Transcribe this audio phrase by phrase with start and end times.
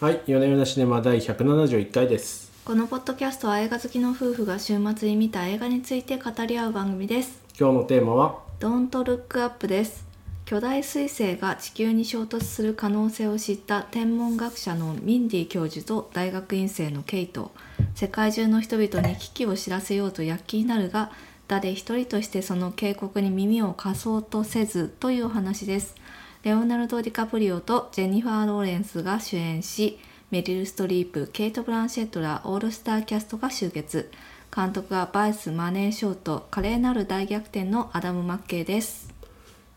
[0.00, 2.50] はい、米米シネマ第171回です。
[2.64, 7.42] このポッドキャストは映画好きの夫婦が週末に見た映画について語り合う番組です。
[7.60, 10.06] 今日のテーマは、ドントルックアップです。
[10.46, 17.50] 巨大彗星が地球に衝突する可能性を知った天文学者のミンディ教授と大学院生のケイト。
[17.94, 21.10] 世界中の人々に危機を知らせようと躍起になるが、
[21.46, 25.94] 誰一人としてその警告に耳を貸そうとせずというお話です。
[26.42, 29.98] レオナルド・ディカプリオとジェニファー・ローレンスが主演し、
[30.30, 34.10] メリル・ストリープ、ケイト・ブランシェットらオールスターキャストが集結。
[34.54, 39.12] 監督はバイス・マネー・ショート、華麗なる大逆転のアダム・マッケイです。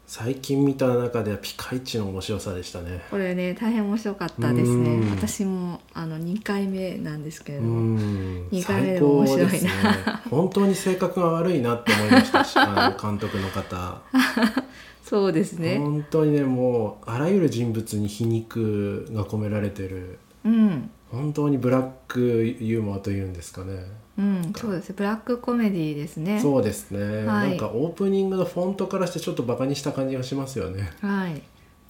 [0.08, 3.04] 最近見た中ではピカイチの面白さでしたね。
[3.12, 5.12] これね、大変面白かったですねうん。
[5.12, 7.80] 私もあの2回目なんですけれども。
[7.82, 9.60] ん、二回目でも面白いなね。
[10.30, 14.02] 本当に性格が悪いなって思いました監督の方。
[15.04, 15.78] そうですね。
[15.78, 20.18] 本当にね、もうあらゆる人物に皮肉が込められてる。
[20.46, 20.90] うん。
[21.12, 22.20] 本当にブラック
[22.60, 23.86] ユーモアというんですかね。
[24.18, 24.94] うん、そうです。
[24.94, 26.40] ブラックコメディですね。
[26.40, 30.92] そうですね、はいなんかオープニングのフォントからしてちょっとバカにした感じがしますよね。
[31.02, 31.42] はい。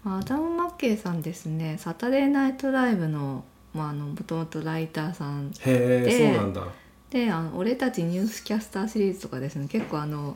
[0.03, 6.67] まあアダム・マッケイさんですね、サタデーナイトライブの、まあ、あの、もともとライターさんへえ、でそうなんだ。
[7.13, 10.35] であの「俺たちニュースキャスター」シリーズとかですね結構あの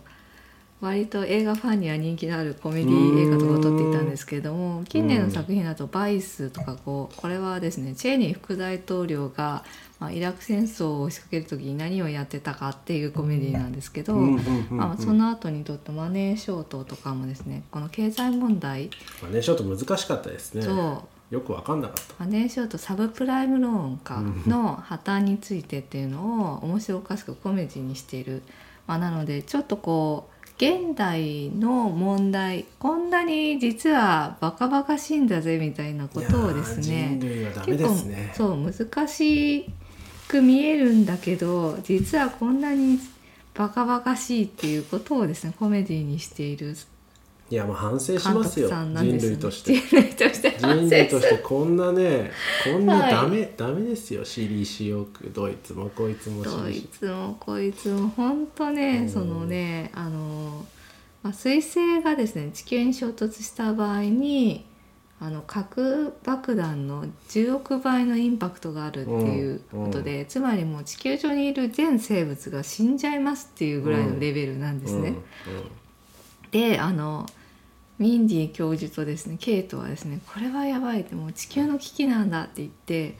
[0.80, 9.64] 割と映画ファンには人気のあるコメディ映画とかを撮っていたんですけれども近年の作品だと「バイス」とかこうこれはですねチェーニー副大統領が、
[10.00, 18.92] まあ、イラク戦争を仕掛ける時に何をやってたかっていうコメディなんですけど、まあ、その後にとってマネーショートとかもですねこの経済問題、
[19.23, 20.61] まあね、ちょっと難しかったですね。
[20.61, 21.02] そう。
[21.30, 22.23] よくわかんなかった。
[22.23, 28.44] マネーショートサブプライムローンかの破綻についてっていうのを面白おかしくコメディにしている、
[28.86, 38.33] まあ、なのでちょっとこう現代の問題こんなに実はバカバカしいんだぜみたいなことをですね人類はダメですね。
[38.36, 39.69] そう難し
[40.27, 42.99] く見えるんだけど実はこんなに
[43.53, 46.76] バカバカしいっていうことをですねコメディにしている
[47.49, 48.67] いやもう反省監しますよ。
[48.67, 49.73] 督さんなん人類として。
[49.73, 52.31] 人類として人類としてこんなね
[52.65, 53.11] こんなはい。
[53.11, 54.25] ダメ、ダメですよ。
[54.25, 59.09] 私利私欲どいつもこいつも私どい利つもこいつも本当ね、うん。
[59.09, 60.65] そのねあの、
[61.23, 64.65] まあ、彗星がですね地球に衝突した場合に
[65.19, 75.15] あの核爆弾の10億倍のインパクトがあるっていうことで、つまりもう地球上にいる全生物が死んじゃいますっていうぐらいのレベルなんですね。
[76.52, 77.25] であの
[77.99, 83.17] ミンディ教授とですねケイトはですねこれはやばいってもう地球の危機なんだって言って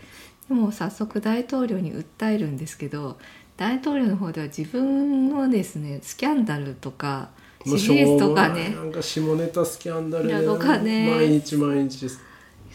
[0.48, 3.18] でも早速大統領に訴えるんですけど
[3.58, 7.30] 大統領の方では自分のですねスキャンダルとか
[7.66, 11.10] もう支持率とかねなんか下ネタスキャンダルとかね。
[11.10, 12.08] 毎日毎日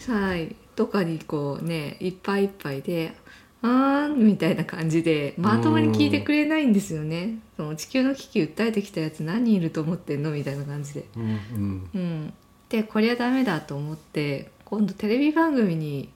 [0.09, 0.55] はい。
[0.75, 3.15] とかにこうねいっぱいいっぱいで
[3.63, 7.39] 「あーん」みたいな感じでまともに聞いてくれないんですよね。
[7.57, 11.05] その地球の危機訴えてきたやつ何人いると思ってんのみたいな感じで。
[11.15, 11.89] うんうん。
[11.93, 12.33] うん、
[12.69, 16.09] でこりゃダメだと思って今度テレビ番組に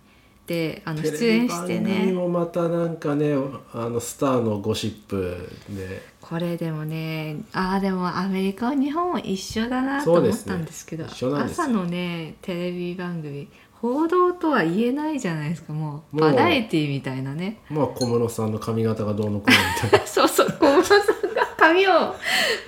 [0.47, 3.33] であの出演して番組ねもまたなんかね
[3.73, 6.17] あのスターのゴシップで。
[6.21, 11.09] これでもねああでもアメリカは日本は一緒だなと思ったんですけどね。
[11.11, 13.47] 朝のねテレビ番組
[13.81, 15.73] 報道とは言えないじゃないですか。
[15.73, 16.31] もうもう。
[16.33, 17.59] バラエティーみたいなね。
[17.69, 20.05] まあ小室さんの髪型がどうのこうのみたいな。
[20.07, 20.47] そうそう。
[20.59, 21.91] 小室さんが髪を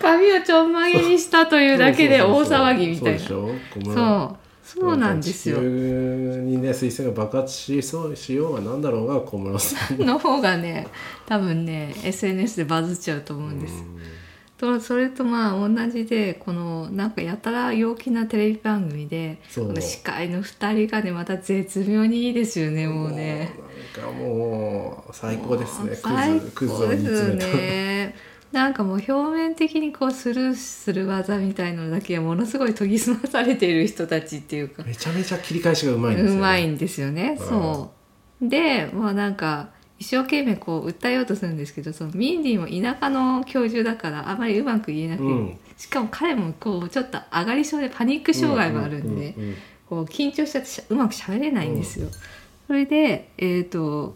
[0.02, 3.20] 髪をちょんまげにしたというだけで大騒ぎみたいな。
[3.20, 3.50] そうでしょ？
[3.74, 3.94] 小室。
[3.96, 4.36] そう。
[4.82, 5.56] そうなんですよ。
[5.58, 10.20] 地球にね彗星が爆発しそうしようがなんだろうが小室さんの。
[10.20, 10.86] 方がね
[11.26, 13.84] 多分ね SNS でバズっちゃうと思うんです。
[14.60, 23.52] とそれとまあ同じでこのなんかやたら陽気なテレビ番組でこの司会の2人がねまた絶妙にいいですよねもうね。
[23.98, 28.16] なんかもう最高ですね最クズクズ高ですね。
[28.52, 37.38] なんかもう表面的にこうスルーする技みたいのだけはものすごい研ぎ澄まされている人たちっていうかめちゃめちゃ切り返しがうまいんですよ、ね、うまいんですよね。
[37.40, 37.92] うんそ
[38.42, 38.50] う。
[38.50, 45.60] で、まあなんか、一生懸命こう訴えようとするんですけど、そのミンディも田舎の教授だからあまりうまく言えなくて、うん。
[45.78, 49.56] しかも彼もこうちょっと上がり症でパニック障害もあるんで、ううん
[49.90, 52.10] こう緊張しちゃってしゃうまく喋れないんですよ。
[52.68, 54.16] それで、えっ、と、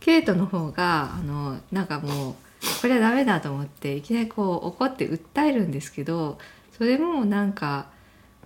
[0.00, 2.34] ケイトの方が、あの、なんかもう、
[2.82, 6.38] これはダメだと思って、いきなりこう怒って訴えるんですけど、
[6.76, 7.86] それもなんか、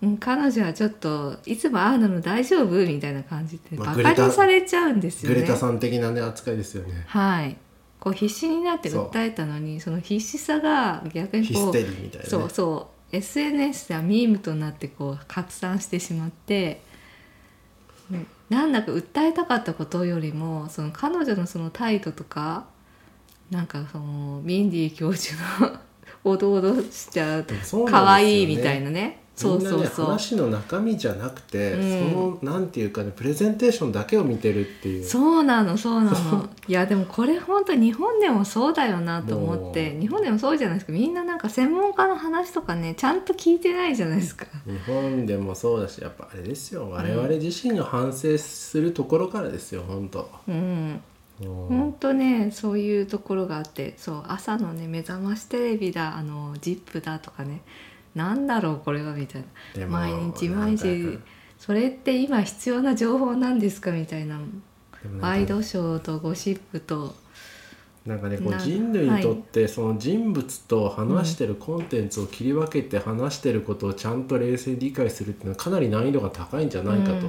[0.03, 5.35] うん彼女はちょっといつもああなの大丈夫みたいな感じでまあバカにされちゃうんですよね。
[5.35, 7.05] グレタさん的なね扱いですよね。
[7.07, 7.57] はい。
[7.99, 13.17] こう必死になって訴えたのにその必死さが逆にこうヒステリーみたいな、ね、そうそう。
[13.17, 16.81] SNS ではミームとなってこう拡散してしまって、
[18.11, 22.67] うんなんだか訴えたかったことよりもその彼女のその態度とか
[23.49, 25.79] なんかそのミンディ教授の
[26.25, 27.45] おどおどしちゃう。
[27.45, 28.07] でもそうなんですよね。
[28.07, 32.39] 可愛いみたいなねそうそうそう、話の中身じゃなくて、うん。
[32.41, 35.05] そのなんていうかねプレゼンテーションだけを見てるっていう。
[35.05, 36.49] そうなのそうなの。
[36.69, 39.99] いやでもこれ本当日本でもそうだよなと思って。
[39.99, 40.93] 日本でもそうじゃないですか。
[40.93, 44.47] みんななんか専門家の話とかねちゃんと聞いてないじゃないですか。
[44.67, 46.91] 日本でもそうだしやっぱあれですよ。
[46.91, 50.31] 我々自身が反省するところからですよ本当。
[50.49, 51.01] うん。
[51.43, 57.63] 本当ねそういうところがあってそう朝のね目覚ましテレビだあの「ジップだとかね
[58.15, 59.45] なんだろうこれはみたい
[59.79, 59.87] な。
[59.87, 61.19] 毎日毎日
[61.59, 63.93] それって今必要な情報なんですか？
[63.93, 64.41] みたいな。
[65.21, 67.15] ワイドショーとゴシップと。
[68.07, 77.27] なんかねこうな人類にとってその人物と話してるコンテンツを切り分けて話してることをちゃんと冷静に理解するっていうのはかなり難易度が高いんじゃないかと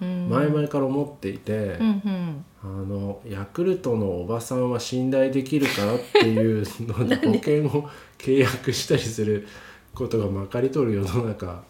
[0.00, 7.16] うん前々から思っていて、あのヤクルトのおばさんは信頼できるからっていうので？
[7.28, 7.88] 保険を
[8.18, 9.46] 契約したりする
[9.94, 11.62] ことがまかり通る世の中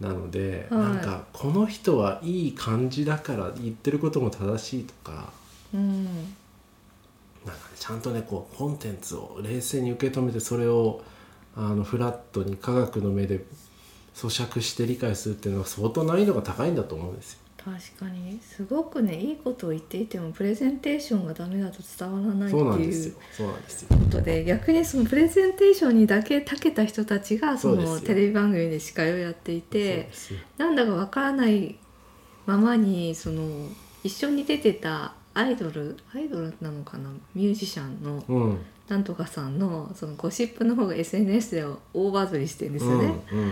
[0.00, 5.30] なので、はいなんかこの人はいい感じだから言ってることも正しいとか
[5.74, 11.02] うんなんか、ね、ちゃんとねこうコンテンツを冷静に受け止めてそれを
[11.56, 13.44] あのフラットに科学の目で
[14.14, 17.39] 咀嚼して理解するっていうのは相当難易度が高いんだと思うんですよ。
[17.62, 18.40] 確かに。
[18.40, 23.12] すごくねいいことを言っていてもプレゼンテーションがダメだと伝わらないっていう。
[23.12, 30.08] ことで逆にそのプレゼンテーションにだけ長けた人たちがそのテレビ番組で司会をやっていて
[30.56, 31.76] なんだかわからない
[32.46, 33.68] ままにその
[34.02, 37.10] 一緒に出てたアイドルアイドルなのかな？
[37.34, 38.58] ミュージシャンのうん。
[38.88, 43.46] なんとかさんのそのゴシップの方が SNS では大バズりしてるんですよね、うんうん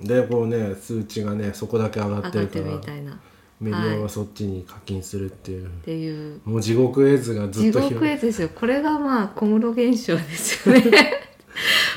[0.00, 3.12] うん、でこうね数値がねそこだけ上がってるみたいな。
[3.12, 3.16] っ
[3.60, 6.40] メディアはそっちに課金するっていう、ていう。
[6.44, 8.50] もう地獄絵図がず地っと広獄絵ですよ。
[8.54, 11.28] これがまあ小室現象ですよね。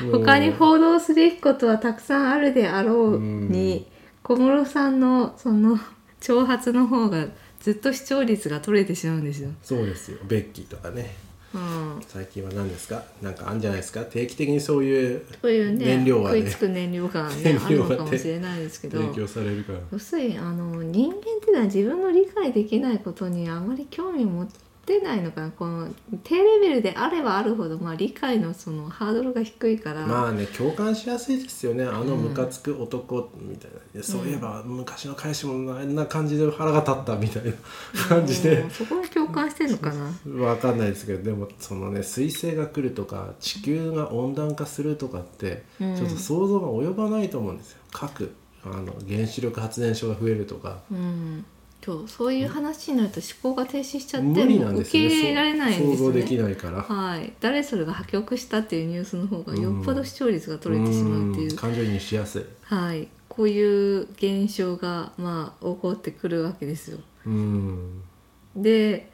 [0.10, 3.86] 他に報道すべきことはたくさんあるであろうに、
[4.22, 5.78] 小室さんのその
[6.20, 7.26] 挑発の方が
[7.60, 9.50] ずっと視聴率が取れてしまうんですよ。
[9.62, 10.18] そうですよ。
[10.24, 11.14] ベッキーとかね
[11.54, 13.02] うん、最近は何ですか？
[13.20, 14.00] なんかあるんじゃないですか？
[14.04, 16.38] 定期的にそういう燃料はね。
[16.40, 18.98] 食いつく燃料が、 ね、あるのかもしれないですけど。
[19.00, 19.78] 提供されるから。
[19.92, 24.52] 要するにあの人間っていうのは自分の理解できないことにあまり興味を持って
[25.00, 25.88] ないのかなこの
[26.24, 31.84] 低レベルであればあるほど、まあ、理解のそのハードルが低いから、まあね共感しやすいですよね。
[31.84, 37.52] あのうんムカつく男みたいな、でそういえば昔の彼氏もあんな感じで腹が立ったみたいな。
[38.08, 38.58] 感じで。
[38.60, 40.44] うんそこに共感してんのかな。
[40.44, 45.92] わかんないですけどでもそのね彗星が来るとか地球が温暖化するとかってちうん。
[45.94, 47.78] ょっと想像が及ばないと思うんですよ。
[47.92, 48.32] 核
[48.64, 50.78] あの原子力発電所が増えるとか。
[50.90, 51.44] うん
[51.84, 56.42] そうそういう話になると思考が停止しちゃって無理なんもう受け入れられないんですよ想像できね。
[56.44, 56.82] ないから。
[56.82, 61.56] はい、誰それが破局したっていうニュースの方がよっぽど視聴率が取れてしまうっていう、ん。
[61.56, 62.44] 感情移入しやすい。
[62.62, 66.98] はい、こういう現象がまあ起こってくるわけですよ。
[67.26, 68.02] うん。
[68.54, 69.10] で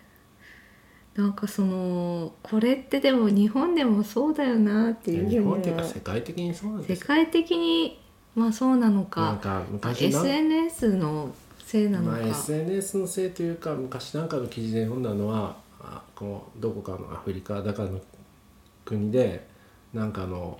[1.15, 6.97] なんかそのこれってでも日本でもそうだよなっていう日本っていうかは世界的にそうなんですよ。
[6.97, 8.01] 世界的に
[8.37, 11.35] まあそうなのなんかか SNS の
[11.91, 18.01] なのまあ、か、SNS のせいというか昔なんかの記事で読んだのはあこうどこかのアフリカだかの
[18.85, 19.47] 国で
[19.93, 20.59] なんかあの、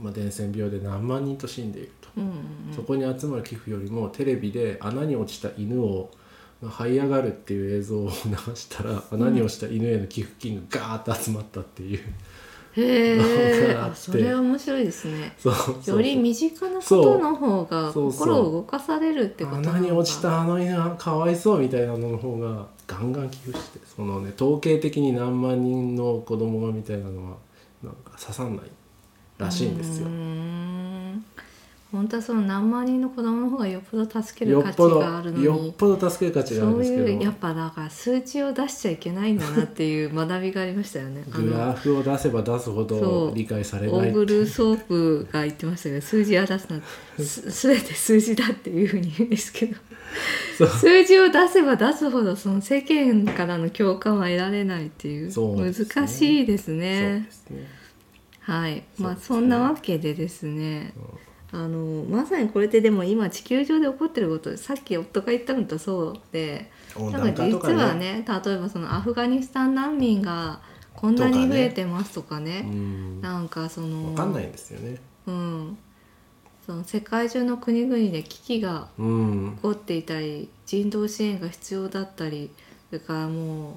[0.00, 2.32] まあ、伝染病で何万人と死んでいると、うんうん
[2.74, 6.10] そこに集まる寄付よりもテレビで穴に落ちた犬を
[6.62, 12.00] が這い上がるっていう映像を流したら穴に落ちた犬への寄付金がガーッと集まったっていう、
[12.82, 13.20] へえ
[13.94, 15.34] それは面白いですね。
[15.86, 23.78] より身近なことの方が心を動かされるってことなに落ちたあの犬がかわいそうみたいなのの方がガンガン寄付して。
[23.98, 27.36] そのね統計的に何万人の子供がみたいなのは
[27.82, 28.66] なんか刺さんない
[29.38, 30.08] らしいんですよ
[31.90, 37.08] 本当はその何万人の子供の方がよっぽど助ける価値があるのよっにぽど助ける価値があるんそうですけど。
[37.08, 41.24] いうやっぱだから数値を出しちゃいけないんだなっていう学びがありましたよね。
[41.32, 43.00] あグラのフを出せば出すほそう。
[43.30, 46.80] ど理解されオないーブルーソープが言ってましたけど数字は出すな
[47.24, 49.76] す全て数字だっていうふうに言うんですけど。
[50.58, 50.68] そう。
[50.68, 55.28] 数字を出せば出すほどその世間からの共感は得られないっていう。
[55.28, 55.72] ね。
[55.72, 57.32] 難しいですそうねで。
[57.32, 57.78] すね。
[58.40, 60.94] はい、まあそんなわけでですね、
[61.50, 70.60] あのまさにこれってでも今地球上で起こってることさっき夫が言ったのとそうで温なんか実はねね例えばそのアフガニスタン難民が
[70.94, 73.20] こんなに増えてますとかねうん。
[73.20, 74.98] なんかその分かんないんですよね。
[75.26, 75.78] うん、
[76.66, 79.52] その世界中の国々で危機がうん。
[79.56, 82.50] 起こっていたり人道支援が必要だったり
[82.90, 83.74] それからもう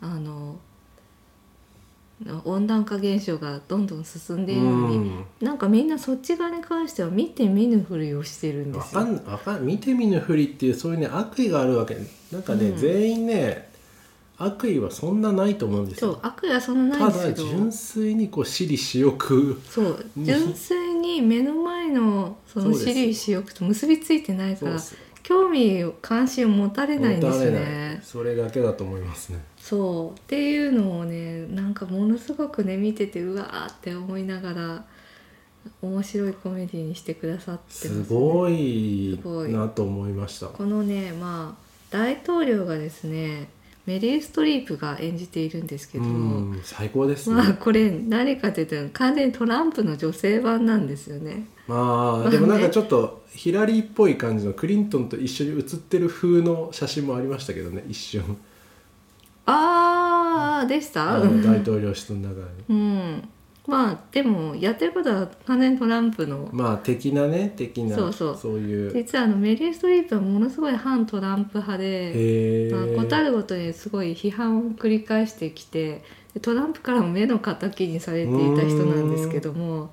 [0.00, 0.60] あの
[2.44, 5.24] 温暖化現象がどんどん進んでいるのに、うん。
[5.40, 9.02] なんかみんなそっち側に関しては見て見ぬふりをしてるんでわすよ。
[9.02, 11.96] かんわかん見て見ぬふりっていうそういうね悪意があるわけ。
[12.32, 12.76] なんかね、うん。
[12.76, 13.68] 全員ね
[14.36, 17.44] 悪意はそんなないと思うんですそうよ悪意はそんななたいんですけど。
[17.44, 19.60] だ純粋にこう私利私欲。
[19.68, 24.76] そううん純粋に目の前のその私利私欲と結びついてないから
[25.22, 28.00] 興味関心を持たれないんですね。
[28.02, 34.84] それだけだと思いますねそうっていうのをねなんかものすごくね見ててうわーって思いながら
[35.82, 39.20] 面白いコメディにしてくださってます、ね、すごい。
[39.52, 40.46] なと思いました。
[40.46, 43.50] このねまあ大統領がですね
[43.84, 51.46] メリー・ストリープが演じているんですけど、うん最高ですね、まあこれ何かというと完全にトランプの女性版なんですよね。
[51.66, 58.38] まあでもなんかちょっとヒラリーっぽい感じのクリントンと一緒に写ってる風の写真もありましたけどね一瞬
[60.60, 61.20] あーでした？
[61.20, 62.46] 大統領室の中に。
[62.68, 63.28] うん。
[63.66, 66.48] まあでもやってることは完全にトランプの。
[66.52, 68.58] まあ的なね的なそうそう。
[68.58, 68.92] いう。
[68.94, 79.90] 実はあのメリー・ストリープはものすごい反トランプ派で、まあ、ことあるごとにすごい批判を繰り返してきてでトランプからも目の敵にされていた人なんですけども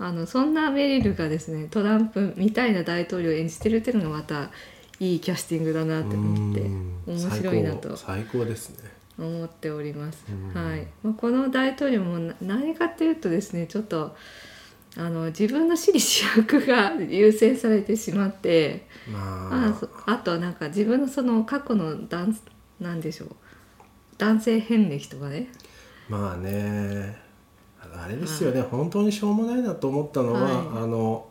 [0.00, 4.50] あのそんなメリルがですねトランプみたいな大統領を演じてるっていうのがまた
[4.98, 7.02] いいキャスティングだなって思ってうん。
[7.06, 7.96] 面白いなと。
[7.96, 8.90] 最高ですね
[9.26, 10.24] 思っております。
[10.28, 10.70] うん。
[10.70, 10.86] はい。
[11.02, 14.16] まあ、この大統領もな何かっていうとですねちょっと
[14.96, 19.74] あの自分の私利私欲が 優先されてしまってま
[20.06, 20.12] あ。
[20.12, 22.34] あとなんか自分のその過去の男
[22.80, 23.28] なんでしょう。
[24.18, 25.50] 男性遍歴とかね。
[26.08, 27.20] まあね。
[27.94, 30.82] あれですよね、本当にしょうもないなと思ったのは、はい。
[30.84, 31.26] あの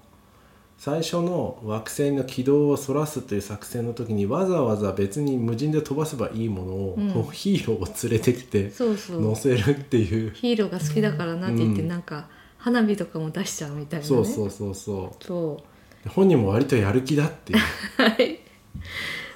[0.84, 7.24] 最初の惑星の軌道をそらすという作戦の時にわざわざ別に無人で飛ばせばいいものを、うん。
[7.32, 9.22] ヒーローを連れてきてそうそう。
[9.22, 10.34] 乗せるっていう。
[10.34, 11.88] ヒーローが好きだからなって言って、うん。
[11.88, 12.26] なんか
[12.58, 14.10] 花火とかも出しちゃうみたいなね。
[14.10, 15.64] そうそうそうそそ
[16.04, 16.08] う。
[16.08, 17.60] う本人も割とやる気だっていう。
[18.02, 18.40] はい。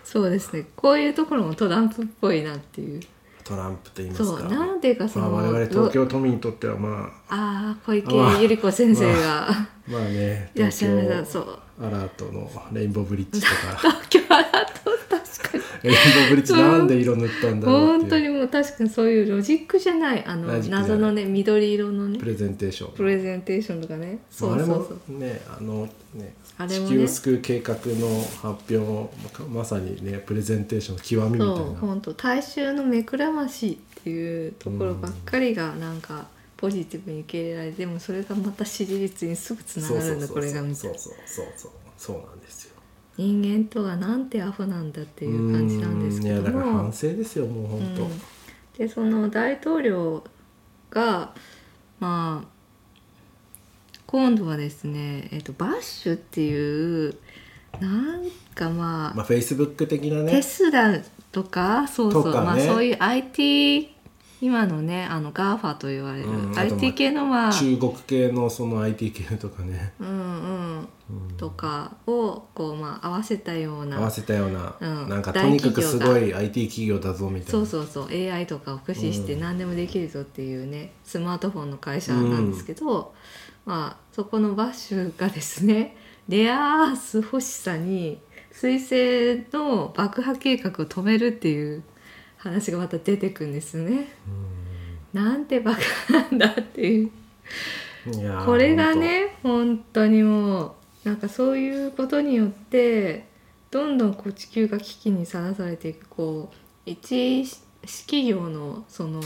[0.04, 0.66] そうですね。
[0.76, 3.00] こういうところもトランプっぽいなっていう。
[3.44, 4.26] トランプと言いますか。
[4.26, 4.50] そう。
[4.50, 7.76] なんていうかそまあ、の、我々東京都民にとってはまあ。
[7.76, 13.54] あ小池まあ百合子先生が、あまあねいらっしゃいました東京そうアラートのレインボーブリッジとか。
[13.78, 15.64] 東京アラート確かに。
[15.84, 18.32] レインボーブリッジなんで色塗ったんだろう本当っていう。
[18.32, 22.18] にもう確かにそういうロジックじゃないあの謎のね緑色のね。
[22.18, 22.96] プレゼンテーション。
[22.96, 24.20] プレゼンテーションとかね。
[24.32, 24.74] そうそうそ
[25.10, 25.12] う。
[25.12, 26.92] もねあのねあれもね。
[26.92, 29.14] 地球を救う計画の発表も
[29.52, 32.14] まさにねプレゼンテーションの極みみたいそうな本当。
[32.14, 41.72] 大衆の目くらましっていうところばっかりがなんかポジティブに受け入れられてでもそれがまた支持率にすぐつながるんだこれがみたいなそうそうそうそう。
[41.98, 42.76] そうなんですよ
[43.18, 46.44] 人間とはなんてアホなんだっていう感じなんですけどうん。
[46.44, 48.22] いやだからも反省ですよもう本当、うん
[48.78, 50.22] でその大統領
[50.90, 51.34] が
[52.00, 52.48] まあ
[54.06, 57.18] 今度はですね、えっとバッシュっていう
[57.80, 62.32] なんかまあ、まあフェイスブック的なテねスラとかそうそう、ね。
[62.32, 63.95] まあ、そういう IT
[64.42, 70.88] 今のねあの GAFA と言われる、うん IT 系のまあ中国系のその IT 系とかね、うんうん。
[71.10, 71.38] うん。
[71.38, 77.52] とかをこうまあ合わせたような合わせたような、うんなんかとにかくすご大い IT 企業だぞみたいな。
[77.52, 78.08] そうそうそう。
[78.10, 79.40] AI とかを駆使してうん。
[79.42, 83.14] 何でもできるぞっていうね、スマートフォンの会社なんですけど、
[83.66, 85.96] まあそこのバッシュがですね
[86.30, 88.20] レアアース欲しさに
[88.54, 91.84] 彗星の爆破計画を止めるっていう
[92.46, 94.08] 話がまた出てくるんですよね。
[95.14, 97.12] なんてバカなんだっていう。
[98.46, 100.06] これがね本当。
[100.06, 100.72] にもう
[101.04, 103.26] なんかそういうことによって
[103.72, 106.56] どんどんこう地球が危機にさらされていくこう
[106.90, 107.46] 一
[108.06, 109.22] 企業のその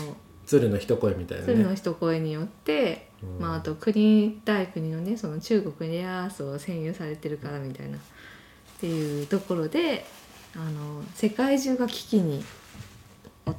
[0.45, 3.39] 鶴の一声みたいな鶴のね一声によって、うん。
[3.39, 7.99] まあ、あと国対国のねその中国にレアアースを占有されてるからみたいなっ
[8.79, 10.05] ていうところで
[10.55, 12.43] あの世界中が危機に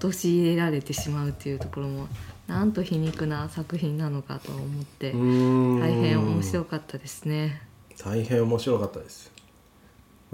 [0.08, 2.08] 陥れられてしまうっていうところも
[2.46, 7.62] なんと皮肉な作品なのかと思って大大変面白かったですね。
[8.02, 9.30] 大変面白かったです。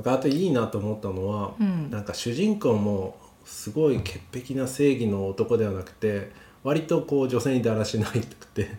[0.05, 1.91] あといいなと思ったのは、うん。
[1.91, 6.33] なんか主人公もすごい潔癖な正義の男ではなくて
[6.63, 8.77] 割とこう女性にだらしないくて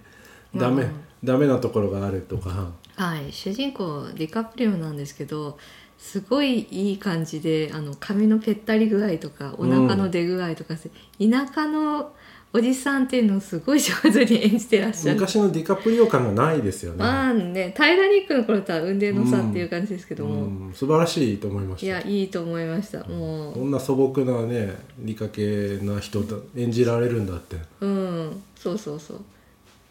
[0.56, 0.92] ダメ、うん。
[1.24, 2.72] ダメなところがあるとか。
[2.96, 5.60] はい、主人公ディカプリオなんですけど
[5.98, 12.14] すごいいい感じであの髪のぺったり具合とかお腹の出具合とか、田舎の
[12.54, 15.20] おじさんっていうのをすごい上手に演じてらっしゃる。
[15.20, 21.86] 昔のディカプリオ感がないですよね、まあね、タイタニックの頃とは雲泥の差っていう感じですけども、うん、素晴らしいと思いました。
[21.86, 23.04] いやいいと思いました。
[23.04, 23.54] もう。
[23.54, 27.58] こんな素朴なね理科系な人だ演じられるんだって。
[27.82, 28.44] うん。
[28.56, 29.22] そうそうそう。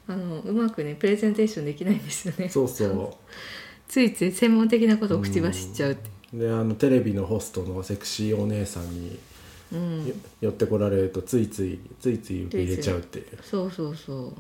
[0.08, 2.48] あのうまくねプレゼンテーションできないんですよね。
[2.48, 3.18] そうそ
[3.88, 6.10] ついつい専門的なことを口走っちゃうって。
[6.34, 9.18] うであのテレビのホストのセクシーお姉さんに
[9.72, 10.06] うん。
[10.06, 13.26] よ寄ってこられるとついついついつい受け入れちゃうっていう。
[13.42, 14.32] そうそうそう。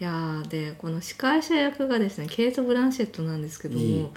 [0.00, 4.12] いやーでこの司会者役がですねケイト・ブランシェットなんですけども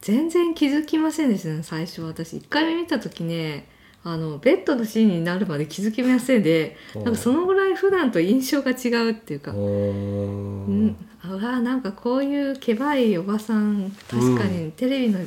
[0.00, 3.66] 全然気づきませんでしたね最初私1回目見た時ね
[4.06, 6.98] あのベッドのシーンになるまで気づきませんでう。
[6.98, 9.52] んなんかそのぐらい普段と印象が違うっていうか。
[9.52, 10.86] うん。
[10.88, 15.20] ん、あなんかこういうけばいおばさん確かにテレビの、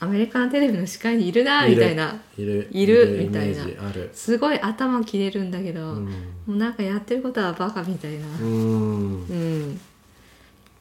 [0.00, 2.20] アメリカのテレビの司会にいるなみたいな。
[2.36, 2.68] いる。
[2.72, 3.64] いるみたいな。
[4.12, 6.04] すごい頭切れるんだけど、うん。
[6.06, 6.10] も
[6.48, 9.26] うなんかやってることはバカみたいな、うん。
[9.26, 9.80] うん。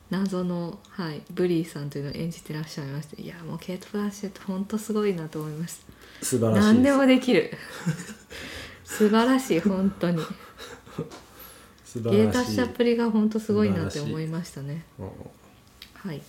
[0.10, 3.22] 謎の、はい、ブリーさんというのを演じてらっしゃいまして。
[3.22, 5.93] いやもうケイト・ブランシェット本当すごいなと思いました
[6.24, 7.52] 素晴らしい何でもできる。
[8.84, 10.18] 素晴らしい本当に。
[11.84, 12.18] 素晴らしい。
[12.18, 14.86] 芸達者っぷりが本当すごいなって思いましたね。
[14.98, 15.08] うん
[15.96, 16.22] はい。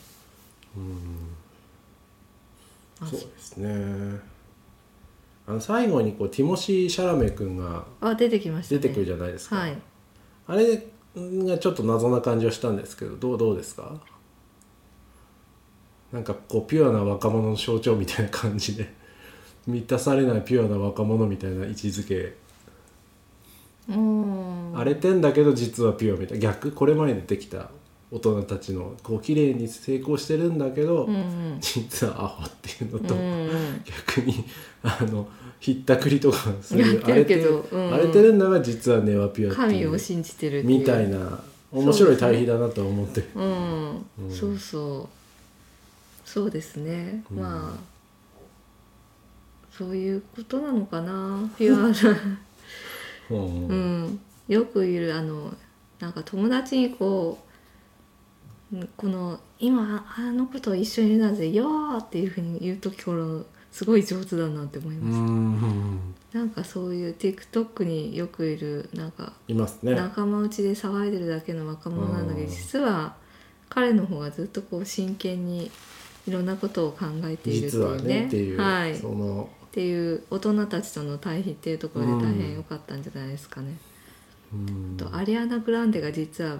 [3.00, 4.20] あそうですね。
[5.46, 8.80] あの最後にこうティモシー・シャラメ君があ出てきましたね。
[8.80, 9.76] 出てくるじゃないですか、はい。
[10.46, 10.86] あれ
[11.16, 14.00] がちょっと謎な感じはしたんですけどどうどうですか？
[16.12, 18.94] なんかこうピュアな若者の象徴みたいな感じで
[19.66, 22.36] 満たされないピュアな若者みたいな位置づけ。
[23.88, 24.72] うん。
[24.74, 26.38] 荒れてんだけど実はピュアみたい。
[26.38, 27.70] な逆これまで出てきた。
[28.10, 31.58] 大人たちのこう綺麗に成功してるんだけど、うんうん。
[31.60, 33.82] 実はアホっていうのと、うんうん。
[33.84, 34.44] 逆に
[34.82, 35.26] あの
[35.58, 37.94] ひったくりとかする荒れてうんうん。
[37.94, 41.40] 荒れてるんだが実は根はピュアっていう神を信じてるみたいな
[41.72, 43.26] 面白い対比だなと思ってる、
[44.30, 46.28] そうそう。
[46.28, 47.38] そうですね、うん。
[47.38, 47.93] まあ
[49.76, 51.50] そういうことなのかな？
[51.58, 52.38] ピュアな
[53.30, 53.68] うん。
[53.68, 54.20] うん。
[54.48, 55.52] よくいるあの
[55.98, 57.38] なんか友達にこ
[58.72, 66.14] うこの今あの子と一緒にいるなんぜよーっていうふうに言う時頃すごい上手だなって思いうます、ん。
[66.32, 69.94] なんかそういう TikTok によくいるなんかいますね。
[69.94, 72.54] 仲間内で騒いでるだけの若者なんだけどうん。
[72.54, 73.14] 実は
[73.68, 75.70] 彼の方がずっとこう真剣に
[76.26, 83.74] いろんなことを考えているっていうねねいう、はい、っそのていう大人たちとの対比っていうところで大変良かったんじゃないですかね。
[84.52, 84.96] うん。
[84.96, 86.58] とアリアナ・グランデが実は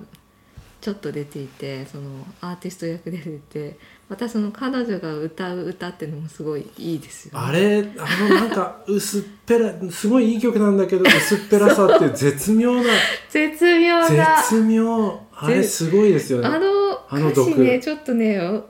[0.80, 7.46] ちょっと出ていてそのアーティスト役で出ててまたその彼女が歌う歌っていうのもすごいいいですよ、ね。
[7.46, 12.82] あれあのなんか薄っぺらすごいいい曲なんだけど薄っぺらさって 絶妙な
[13.30, 14.08] 絶妙な。
[14.08, 15.20] 絶妙。
[15.32, 16.48] あれすごいですよね。
[16.48, 18.64] あの歌詞毒ねちょっとねお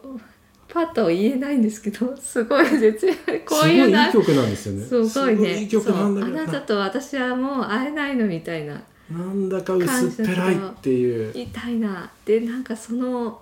[0.74, 3.14] パッとは言えないんですけど すごい絶妙
[3.46, 4.84] こういうないい曲なんですよね。
[4.84, 5.20] す。
[5.20, 6.40] ごいねいい曲なんだけど。
[6.40, 8.82] あなたと私はもう会えないのみたいな。
[9.08, 11.32] なんだか薄っぺらいっていう。
[11.32, 12.10] 痛いな。
[12.24, 13.40] でなんかその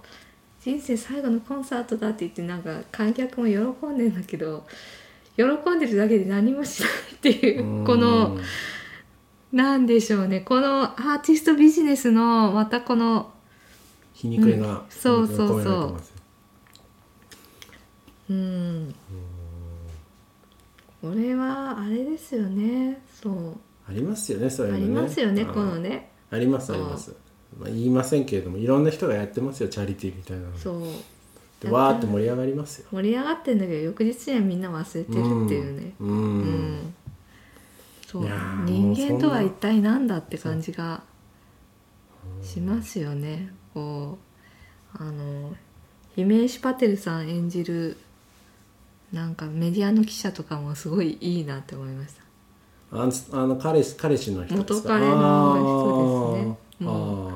[0.61, 4.65] 人生最後のコンサートだって言ってなんか観客も喜んでんだけど
[5.37, 8.39] 喜んでるだけで何もしないっていうこの
[9.53, 10.41] なんでしょうね。
[10.41, 13.33] このアーティストビジネスのまたこの
[14.13, 14.81] 皮肉いが、うん。
[14.91, 16.15] そうそうそう皮肉が込められてますよ
[18.33, 18.95] うん。
[21.01, 23.01] これはあれですよね。
[23.13, 23.57] そう。
[23.89, 26.11] ありますよねそういうありますよねこのね。
[26.31, 27.15] ありますあります、
[27.59, 30.57] まあ、言いませんけれどもいろんな人がやってますよチャリティーみたいなの。
[30.57, 30.83] そう。
[31.61, 32.89] でわーって盛り上がりますよ。
[32.93, 35.93] 盛り上がってんだけど翌日にはみんな忘れてるっていうね。
[36.01, 36.75] うん、ううん。
[36.77, 36.95] ん
[38.07, 38.25] そう。
[38.25, 41.03] いやー人間とは一体なんだって感じが
[42.43, 43.53] しますよね。
[43.75, 44.19] こ
[44.95, 45.55] うあの
[46.15, 47.97] ヒメーシュ・パテルさん演じる
[49.13, 52.23] なんかメディアの記者とかもすごいいいなって思いました。
[52.93, 54.99] あのあの彼氏彼氏の人ですか？
[54.99, 56.57] 元彼の人ですね。
[56.91, 57.31] も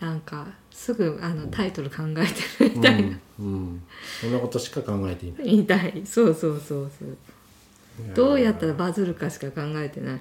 [0.00, 2.26] あなんかすぐあのタイトル考え
[2.58, 3.82] てるみたいな、ーうん、うん、
[4.20, 5.46] そんなことしか考えていない。
[5.58, 6.02] みたい。
[6.04, 7.16] そうそうそうそう。
[8.14, 10.20] どうやったらバズるかしか考えてない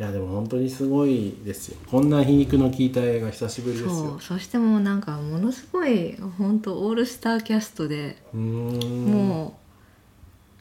[0.00, 1.76] いやでも本当にすごいですよ。
[1.90, 4.22] こんな皮肉の効いた映画久しぶりですそよう。
[4.22, 9.52] そしてもうなんかものすごい本当オールスターキャストで、もう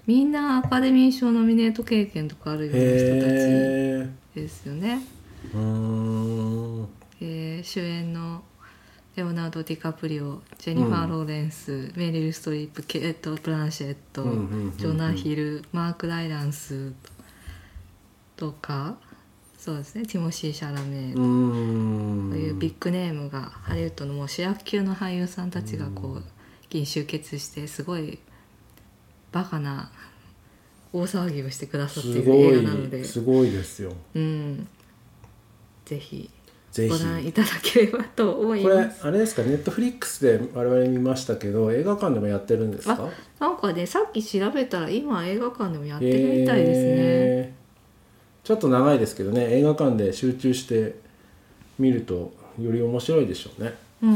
[0.07, 4.99] みんなアカデミー賞ノミネート経験とかあるような人たちですよね、
[5.53, 5.61] えうー
[6.81, 6.87] ん。
[7.21, 8.43] えー主演の
[9.15, 14.77] レオナルド・ディカプリオジェニファー・ローレンス、メリル・ストリープケイト・ブランシェット、うんうんうんうん。
[14.77, 16.91] ジョナ・ヒルマーク・ライランス
[18.35, 18.97] とか
[19.59, 20.05] そうですね。
[20.05, 22.29] ティモシー・シャラメ、うーん。
[22.31, 26.23] そういうビッグネームがハリウッドのもう主役級の俳優さんたちがこう
[26.63, 28.19] 一気に集結してすごい
[29.33, 29.91] バカな
[30.93, 33.91] 大騒ぎをしてくださっている映画なので、いすごいですよ。
[34.15, 34.67] うん、
[35.83, 36.29] ぜひ
[36.75, 39.05] ご覧いただければと思いこれます。
[39.05, 39.43] あれですか？
[39.43, 43.09] ネットフリックスで我々見ましたけど映画館でもやってるんですか？
[43.39, 46.85] なんかねさっき調べたら今映画館でもやってるみたいですね。
[46.87, 47.58] へー
[48.43, 50.95] ちょっと長いですけどね映画館で集中して
[51.77, 54.15] 見るとより面白いでしょうねうん、う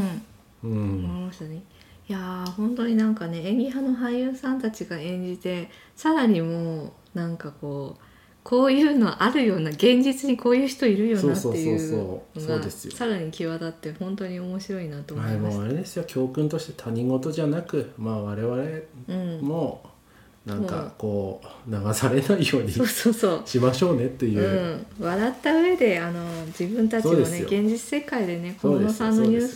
[0.62, 1.62] 思いんましたね。
[2.08, 8.02] いやー本当になんかね演技派の俳優さんたちが演じてさらにもうなんかこう
[8.42, 15.64] こういうのあるような現実にこういう人いるよなっていうのがさらに際立って本当に面白いなと思まあいました。
[15.64, 18.62] あれですよ教訓として他人事じゃなくまあ我々
[19.08, 19.82] うん、も
[20.46, 23.42] なんかこう流されないようにそうそうそう。
[23.46, 29.48] しましょうねっていう、うん、笑った上であの自分たちもね現実世界でね小そうです室さんのニュー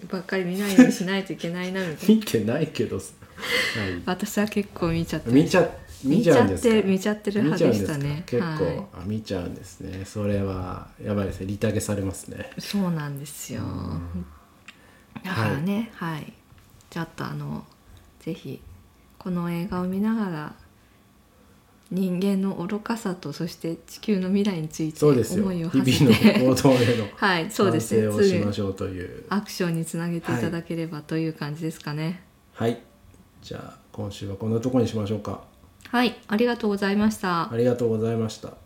[0.00, 2.14] スばっかり見ないようにしないといけないなみたいな。
[2.16, 3.04] 見てないけど、はい、
[4.04, 5.30] 私は結構見ちゃって。
[5.30, 5.70] 見ちゃ
[6.04, 6.88] 見ちゃうんですか？
[6.88, 8.24] 見ちゃってる見派でしたね。
[8.26, 10.04] 結構、はい、あ見ちゃうんですね。
[10.04, 11.46] それはやばいですね。
[11.46, 12.50] 利下げされますね。
[12.58, 13.62] そうなんですよ。
[15.24, 16.32] だからねはい、
[16.90, 17.64] ちょっとあの
[18.18, 18.60] ぜひ
[19.22, 20.54] この映画を見ながら
[21.92, 25.12] 人間の愚かさとそして地球の未来について思
[25.52, 28.02] い日を馳せ々ての行動への はいそう反ですね。
[28.02, 29.24] 省をしましょうという。
[29.28, 32.22] アクションにつなげていただければという感じですかね。
[32.54, 32.80] はい。
[33.42, 35.44] じゃあ今週はこんなところにしましょうか。
[35.88, 37.52] はいありがとうございました。
[37.52, 38.61] ありがとうございました